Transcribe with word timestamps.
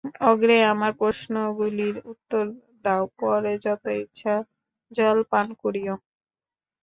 অগ্রে 0.23 0.57
আমার 0.71 0.91
প্রশ্নগুলির 0.99 1.95
উত্তর 2.11 2.43
দাও, 2.85 3.03
পরে 3.19 3.53
যত 3.65 3.83
ইচ্ছা 3.97 4.33
জল 4.91 5.17
পান 5.31 5.47
করিও। 5.61 5.95